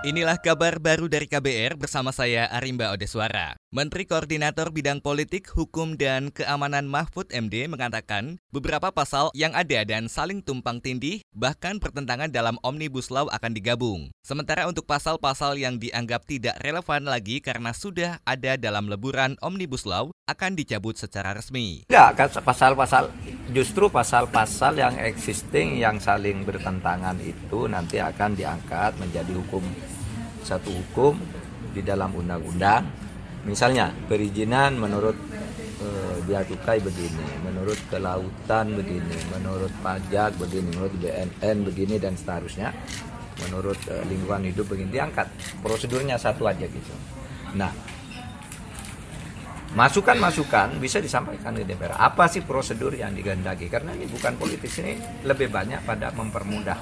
Inilah 0.00 0.40
kabar 0.40 0.80
baru 0.80 1.12
dari 1.12 1.28
KBR 1.28 1.76
bersama 1.76 2.08
saya 2.08 2.48
Arimba 2.48 2.88
Odeswara. 2.88 3.52
Menteri 3.68 4.08
Koordinator 4.08 4.72
Bidang 4.72 5.04
Politik, 5.04 5.52
Hukum, 5.52 6.00
dan 6.00 6.32
Keamanan 6.32 6.88
Mahfud 6.88 7.28
MD 7.28 7.68
mengatakan 7.68 8.40
beberapa 8.48 8.88
pasal 8.96 9.28
yang 9.36 9.52
ada 9.52 9.84
dan 9.84 10.08
saling 10.08 10.40
tumpang 10.40 10.80
tindih 10.80 11.20
bahkan 11.36 11.76
pertentangan 11.76 12.32
dalam 12.32 12.56
Omnibus 12.64 13.12
Law 13.12 13.28
akan 13.28 13.52
digabung. 13.52 14.08
Sementara 14.24 14.64
untuk 14.64 14.88
pasal-pasal 14.88 15.60
yang 15.60 15.76
dianggap 15.76 16.24
tidak 16.24 16.56
relevan 16.64 17.04
lagi 17.04 17.44
karena 17.44 17.76
sudah 17.76 18.24
ada 18.24 18.56
dalam 18.56 18.88
leburan 18.88 19.36
Omnibus 19.44 19.84
Law 19.84 20.16
akan 20.24 20.56
dicabut 20.56 20.96
secara 20.96 21.36
resmi. 21.36 21.84
Enggak, 21.92 22.16
kan 22.16 22.28
pasal-pasal 22.40 23.12
justru 23.48 23.88
pasal-pasal 23.88 24.76
yang 24.76 24.94
existing 25.00 25.80
yang 25.80 25.96
saling 25.96 26.44
bertentangan 26.44 27.16
itu 27.24 27.64
nanti 27.64 27.96
akan 27.96 28.36
diangkat 28.36 28.94
menjadi 29.00 29.32
hukum 29.32 29.64
satu 30.44 30.68
hukum 30.68 31.16
di 31.72 31.80
dalam 31.80 32.12
undang-undang. 32.12 32.84
Misalnya 33.48 33.88
perizinan 34.04 34.76
menurut 34.76 35.16
eh, 35.80 36.16
dia 36.28 36.44
cukai 36.44 36.76
begini, 36.84 37.24
menurut 37.40 37.78
kelautan 37.88 38.76
begini, 38.76 39.16
menurut 39.32 39.72
pajak 39.80 40.36
begini, 40.36 40.68
menurut 40.76 40.92
BNN 41.00 41.56
begini 41.64 41.96
dan 41.96 42.12
seterusnya. 42.20 42.68
Menurut 43.48 43.80
eh, 43.88 44.04
lingkungan 44.04 44.44
hidup 44.52 44.68
begini 44.68 45.00
diangkat. 45.00 45.26
Prosedurnya 45.64 46.20
satu 46.20 46.44
aja 46.44 46.68
gitu. 46.68 46.94
Nah, 47.56 47.72
masukan-masukan 49.70 50.82
bisa 50.82 50.98
disampaikan 50.98 51.54
di 51.54 51.62
DPR. 51.62 51.94
Apa 51.94 52.26
sih 52.26 52.42
prosedur 52.42 52.90
yang 52.94 53.14
digandagi? 53.14 53.70
Karena 53.70 53.94
ini 53.94 54.10
bukan 54.10 54.34
politis 54.34 54.82
ini 54.82 54.98
lebih 55.22 55.46
banyak 55.46 55.86
pada 55.86 56.10
mempermudah 56.10 56.78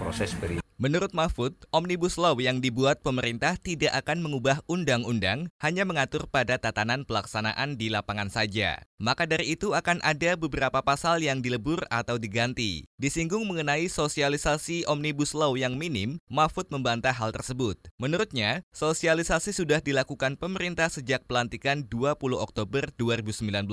proses 0.00 0.32
perizinan. 0.32 0.63
Menurut 0.74 1.14
Mahfud, 1.14 1.54
Omnibus 1.70 2.18
Law 2.18 2.34
yang 2.42 2.58
dibuat 2.58 2.98
pemerintah 2.98 3.54
tidak 3.54 3.94
akan 3.94 4.26
mengubah 4.26 4.58
undang-undang, 4.66 5.46
hanya 5.62 5.86
mengatur 5.86 6.26
pada 6.26 6.58
tatanan 6.58 7.06
pelaksanaan 7.06 7.78
di 7.78 7.94
lapangan 7.94 8.26
saja. 8.26 8.82
Maka 8.98 9.22
dari 9.22 9.54
itu 9.54 9.70
akan 9.70 10.02
ada 10.02 10.34
beberapa 10.34 10.82
pasal 10.82 11.22
yang 11.22 11.38
dilebur 11.38 11.86
atau 11.94 12.18
diganti. 12.18 12.90
Disinggung 12.98 13.46
mengenai 13.46 13.86
sosialisasi 13.86 14.86
Omnibus 14.90 15.30
Law 15.36 15.54
yang 15.54 15.78
minim, 15.78 16.18
Mahfud 16.26 16.66
membantah 16.74 17.14
hal 17.14 17.30
tersebut. 17.30 17.78
Menurutnya, 18.02 18.66
sosialisasi 18.74 19.54
sudah 19.54 19.78
dilakukan 19.78 20.34
pemerintah 20.34 20.90
sejak 20.90 21.22
pelantikan 21.30 21.86
20 21.86 22.18
Oktober 22.34 22.90
2019. 22.98 23.70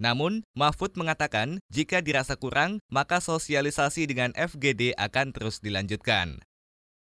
Namun, 0.00 0.48
Mahfud 0.56 0.96
mengatakan 0.96 1.60
jika 1.68 2.00
dirasa 2.00 2.40
kurang, 2.40 2.80
maka 2.88 3.20
sosialisasi 3.20 4.08
dengan 4.08 4.32
FGD 4.32 4.96
akan 4.96 5.36
terus 5.36 5.60
dilanjutkan. 5.60 6.37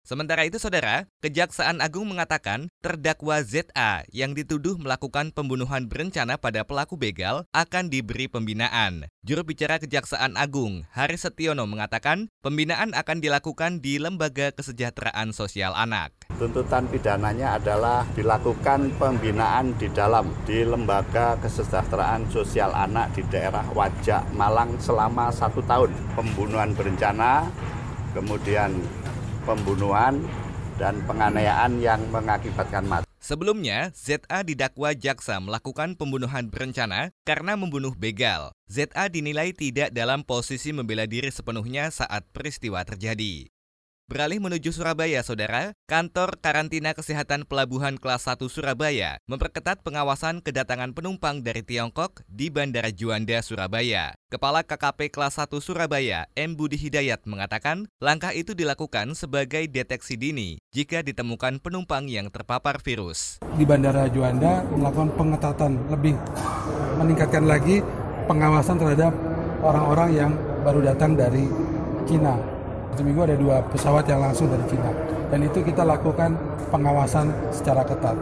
Sementara 0.07 0.47
itu, 0.47 0.55
saudara, 0.55 1.03
Kejaksaan 1.19 1.83
Agung 1.83 2.07
mengatakan 2.07 2.71
terdakwa 2.79 3.43
ZA 3.43 4.07
yang 4.15 4.31
dituduh 4.31 4.79
melakukan 4.79 5.35
pembunuhan 5.35 5.91
berencana 5.91 6.39
pada 6.39 6.63
pelaku 6.63 6.95
begal 6.95 7.43
akan 7.51 7.91
diberi 7.91 8.31
pembinaan. 8.31 9.11
Juru 9.27 9.43
bicara 9.43 9.83
Kejaksaan 9.83 10.39
Agung, 10.39 10.87
Haris 10.95 11.27
Setiono, 11.27 11.67
mengatakan 11.67 12.31
pembinaan 12.39 12.95
akan 12.95 13.19
dilakukan 13.19 13.83
di 13.83 13.99
Lembaga 13.99 14.55
Kesejahteraan 14.55 15.35
Sosial 15.35 15.75
Anak. 15.75 16.15
Tuntutan 16.39 16.87
pidananya 16.87 17.59
adalah 17.59 18.07
dilakukan 18.15 18.95
pembinaan 18.95 19.75
di 19.75 19.91
dalam 19.91 20.31
di 20.47 20.63
Lembaga 20.63 21.35
Kesejahteraan 21.43 22.31
Sosial 22.31 22.71
Anak 22.71 23.11
di 23.11 23.27
daerah 23.27 23.67
Wajak, 23.75 24.31
Malang 24.31 24.79
selama 24.79 25.35
satu 25.35 25.59
tahun. 25.67 25.91
Pembunuhan 26.15 26.71
berencana, 26.79 27.51
kemudian 28.15 28.71
pembunuhan 29.47 30.19
dan 30.75 30.99
penganiayaan 31.07 31.79
yang 31.79 32.03
mengakibatkan 32.11 32.83
mati. 32.83 33.07
Sebelumnya, 33.17 33.91
ZA 33.91 34.45
didakwa 34.45 34.93
jaksa 34.93 35.41
melakukan 35.41 35.97
pembunuhan 35.97 36.47
berencana 36.47 37.11
karena 37.27 37.57
membunuh 37.59 37.91
begal. 37.91 38.55
ZA 38.69 39.09
dinilai 39.09 39.51
tidak 39.51 39.91
dalam 39.91 40.21
posisi 40.21 40.71
membela 40.71 41.03
diri 41.09 41.33
sepenuhnya 41.33 41.89
saat 41.91 42.23
peristiwa 42.31 42.83
terjadi. 42.87 43.49
Beralih 44.07 44.39
menuju 44.39 44.71
Surabaya, 44.71 45.19
Saudara, 45.19 45.75
Kantor 45.83 46.39
Karantina 46.39 46.95
Kesehatan 46.95 47.43
Pelabuhan 47.43 47.99
Kelas 47.99 48.23
1 48.23 48.39
Surabaya 48.47 49.19
memperketat 49.27 49.83
pengawasan 49.83 50.39
kedatangan 50.39 50.95
penumpang 50.95 51.43
dari 51.43 51.59
Tiongkok 51.59 52.23
di 52.31 52.47
Bandara 52.47 52.87
Juanda, 52.87 53.43
Surabaya. 53.43 54.15
Kepala 54.31 54.63
KKP 54.63 55.11
Kelas 55.11 55.35
1 55.35 55.51
Surabaya, 55.59 56.23
M. 56.39 56.55
Budi 56.55 56.79
Hidayat, 56.79 57.27
mengatakan 57.27 57.91
langkah 57.99 58.31
itu 58.31 58.55
dilakukan 58.55 59.11
sebagai 59.11 59.67
deteksi 59.67 60.15
dini 60.15 60.63
jika 60.71 61.03
ditemukan 61.03 61.59
penumpang 61.59 62.07
yang 62.07 62.31
terpapar 62.31 62.79
virus. 62.79 63.43
Di 63.59 63.67
Bandara 63.67 64.07
Juanda 64.07 64.63
melakukan 64.71 65.19
pengetatan 65.19 65.83
lebih 65.91 66.15
meningkatkan 66.95 67.43
lagi 67.43 67.83
pengawasan 68.23 68.79
terhadap 68.79 69.11
orang-orang 69.59 70.09
yang 70.15 70.31
baru 70.63 70.95
datang 70.95 71.19
dari 71.19 71.43
Cina 72.07 72.56
satu 72.91 73.01
minggu 73.03 73.21
ada 73.27 73.35
dua 73.37 73.61
pesawat 73.69 74.07
yang 74.07 74.21
langsung 74.23 74.47
dari 74.49 74.65
Cina. 74.69 74.91
Dan 75.27 75.43
itu 75.43 75.59
kita 75.61 75.83
lakukan 75.83 76.33
pengawasan 76.71 77.29
secara 77.51 77.83
ketat. 77.83 78.15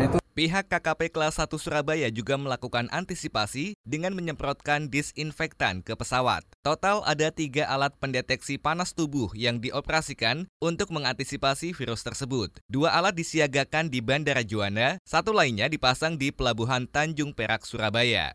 Yaitu 0.00 0.22
Pihak 0.32 0.72
KKP 0.72 1.12
kelas 1.12 1.36
1 1.36 1.52
Surabaya 1.60 2.08
juga 2.08 2.40
melakukan 2.40 2.88
antisipasi 2.88 3.76
dengan 3.84 4.16
menyemprotkan 4.16 4.88
disinfektan 4.88 5.84
ke 5.84 5.92
pesawat. 5.92 6.40
Total 6.64 7.04
ada 7.04 7.28
tiga 7.28 7.68
alat 7.68 7.92
pendeteksi 8.00 8.56
panas 8.56 8.96
tubuh 8.96 9.28
yang 9.36 9.60
dioperasikan 9.60 10.48
untuk 10.56 10.88
mengantisipasi 10.88 11.76
virus 11.76 12.00
tersebut. 12.00 12.48
Dua 12.64 12.96
alat 12.96 13.12
disiagakan 13.12 13.92
di 13.92 14.00
Bandara 14.00 14.40
Juanda, 14.40 14.96
satu 15.04 15.36
lainnya 15.36 15.68
dipasang 15.68 16.16
di 16.16 16.32
Pelabuhan 16.32 16.88
Tanjung 16.88 17.36
Perak, 17.36 17.68
Surabaya. 17.68 18.32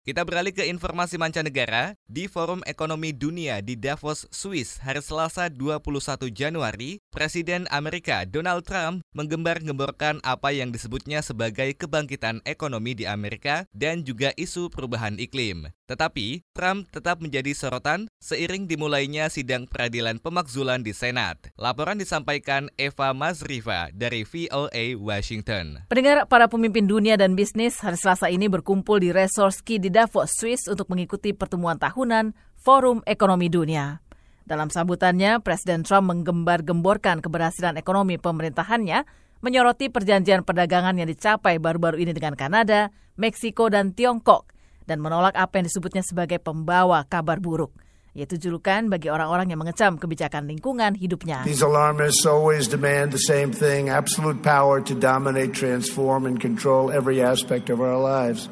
Kita 0.00 0.24
beralih 0.24 0.56
ke 0.56 0.64
informasi 0.64 1.20
mancanegara. 1.20 1.92
Di 2.08 2.24
Forum 2.24 2.64
Ekonomi 2.64 3.12
Dunia 3.12 3.60
di 3.60 3.76
Davos, 3.76 4.24
Swiss, 4.32 4.80
hari 4.80 5.04
Selasa 5.04 5.52
21 5.52 6.32
Januari, 6.32 7.04
Presiden 7.12 7.68
Amerika 7.68 8.24
Donald 8.24 8.64
Trump 8.64 9.04
menggembar-gemborkan 9.12 10.24
apa 10.24 10.56
yang 10.56 10.72
disebutnya 10.72 11.20
sebagai 11.20 11.76
kebangkitan 11.76 12.40
ekonomi 12.48 12.96
di 12.96 13.04
Amerika 13.04 13.68
dan 13.76 14.00
juga 14.00 14.32
isu 14.40 14.72
perubahan 14.72 15.20
iklim. 15.20 15.68
Tetapi, 15.90 16.46
Trump 16.54 16.86
tetap 16.94 17.18
menjadi 17.18 17.50
sorotan 17.50 18.06
seiring 18.22 18.70
dimulainya 18.70 19.26
sidang 19.26 19.66
peradilan 19.66 20.22
pemakzulan 20.22 20.86
di 20.86 20.94
Senat. 20.94 21.50
Laporan 21.58 21.98
disampaikan 21.98 22.70
Eva 22.78 23.10
Mazriva 23.10 23.90
dari 23.90 24.22
VOA 24.22 24.94
Washington. 24.94 25.82
Pendengar 25.90 26.30
para 26.30 26.46
pemimpin 26.46 26.86
dunia 26.86 27.18
dan 27.18 27.34
bisnis 27.34 27.82
hari 27.82 27.98
Selasa 27.98 28.30
ini 28.30 28.46
berkumpul 28.46 29.02
di 29.02 29.10
Resort 29.10 29.58
Ski 29.58 29.82
di 29.82 29.90
Davos, 29.90 30.30
Swiss 30.30 30.70
untuk 30.70 30.86
mengikuti 30.94 31.34
pertemuan 31.34 31.74
tahunan 31.74 32.38
Forum 32.54 33.02
Ekonomi 33.02 33.50
Dunia. 33.50 33.98
Dalam 34.46 34.70
sambutannya, 34.70 35.42
Presiden 35.42 35.82
Trump 35.82 36.06
menggembar-gemborkan 36.14 37.18
keberhasilan 37.18 37.74
ekonomi 37.74 38.14
pemerintahannya, 38.14 39.02
menyoroti 39.42 39.90
perjanjian 39.90 40.46
perdagangan 40.46 41.02
yang 41.02 41.10
dicapai 41.10 41.58
baru-baru 41.58 41.98
ini 41.98 42.14
dengan 42.14 42.38
Kanada, 42.38 42.94
Meksiko, 43.18 43.66
dan 43.66 43.90
Tiongkok– 43.90 44.46
dan 44.88 45.00
menolak 45.02 45.36
apa 45.36 45.60
yang 45.60 45.66
disebutnya 45.68 46.04
sebagai 46.04 46.40
pembawa 46.40 47.04
kabar 47.08 47.40
buruk 47.40 47.72
yaitu 48.10 48.34
julukan 48.42 48.90
bagi 48.90 49.06
orang-orang 49.06 49.54
yang 49.54 49.60
mengecam 49.62 49.94
kebijakan 49.94 50.50
lingkungan 50.50 50.98
hidupnya. 50.98 51.46
These 51.46 51.62
alarmists 51.62 52.26
always 52.26 52.66
demand 52.66 53.14
the 53.14 53.22
same 53.22 53.54
thing, 53.54 53.86
absolute 53.86 54.42
power 54.42 54.82
to 54.82 54.94
dominate, 54.98 55.54
transform 55.54 56.26
and 56.26 56.42
control 56.42 56.90
every 56.90 57.22
aspect 57.22 57.70
of 57.70 57.78
our 57.78 57.98
lives. 57.98 58.50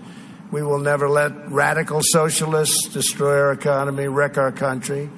We 0.55 0.63
will 0.63 0.79
never 0.81 1.11
let 1.11 1.35
radical 1.51 2.01
socialists 2.01 2.89
destroy 2.89 3.37
our 3.37 3.53
economy, 3.53 4.07
wreck 4.07 4.39
our 4.39 4.55
country, 4.55 5.11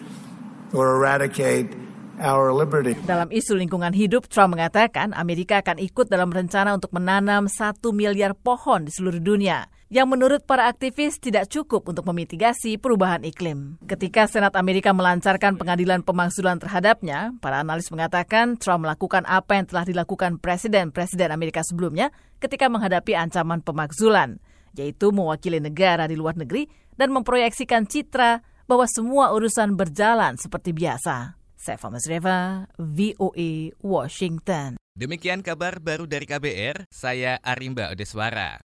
or 0.72 0.96
eradicate 0.96 1.79
our 2.20 2.52
liberty. 2.52 2.94
Dalam 3.08 3.32
isu 3.32 3.56
lingkungan 3.56 3.90
hidup, 3.96 4.28
Trump 4.28 4.54
mengatakan 4.54 5.16
Amerika 5.16 5.64
akan 5.64 5.80
ikut 5.80 6.06
dalam 6.06 6.30
rencana 6.30 6.76
untuk 6.76 6.92
menanam 6.92 7.48
satu 7.48 7.90
miliar 7.90 8.36
pohon 8.36 8.86
di 8.86 8.92
seluruh 8.92 9.18
dunia 9.18 9.66
yang 9.90 10.06
menurut 10.06 10.46
para 10.46 10.70
aktivis 10.70 11.18
tidak 11.18 11.50
cukup 11.50 11.82
untuk 11.90 12.06
memitigasi 12.06 12.78
perubahan 12.78 13.26
iklim. 13.26 13.74
Ketika 13.90 14.30
Senat 14.30 14.54
Amerika 14.54 14.94
melancarkan 14.94 15.58
pengadilan 15.58 16.06
pemakzulan 16.06 16.62
terhadapnya, 16.62 17.34
para 17.42 17.58
analis 17.58 17.90
mengatakan 17.90 18.54
Trump 18.54 18.86
melakukan 18.86 19.26
apa 19.26 19.58
yang 19.58 19.66
telah 19.66 19.82
dilakukan 19.82 20.38
presiden-presiden 20.38 21.34
Amerika 21.34 21.66
sebelumnya 21.66 22.14
ketika 22.38 22.70
menghadapi 22.70 23.18
ancaman 23.18 23.66
pemakzulan, 23.66 24.38
yaitu 24.78 25.10
mewakili 25.10 25.58
negara 25.58 26.06
di 26.06 26.14
luar 26.14 26.38
negeri 26.38 26.70
dan 26.94 27.10
memproyeksikan 27.10 27.90
citra 27.90 28.46
bahwa 28.70 28.86
semua 28.86 29.34
urusan 29.34 29.74
berjalan 29.74 30.38
seperti 30.38 30.70
biasa. 30.70 31.39
Saya 31.60 31.76
Masreva, 31.92 32.64
VOA, 32.80 33.76
Washington. 33.84 34.80
Demikian 34.96 35.44
kabar 35.44 35.76
baru 35.76 36.08
dari 36.08 36.24
KBR, 36.24 36.88
saya 36.88 37.36
Arimba 37.44 37.92
Odeswara. 37.92 38.64